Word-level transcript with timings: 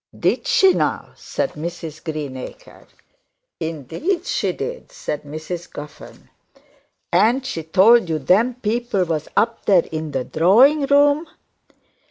'Did 0.19 0.47
she 0.47 0.73
now?' 0.73 1.11
said 1.15 1.53
Mrs 1.53 2.03
Greenacre. 2.03 2.87
'Indeed 3.59 4.25
she 4.25 4.51
did,' 4.51 4.91
said 4.91 5.21
Mrs 5.21 5.71
Guffern. 5.71 6.31
'And 7.13 7.45
she 7.45 7.61
told 7.61 8.09
you 8.09 8.17
them 8.17 8.55
people 8.55 9.03
was 9.05 9.27
up 9.37 9.65
there 9.65 9.85
in 9.91 10.09
the 10.09 10.23
drawing 10.23 10.87
room?' 10.87 11.27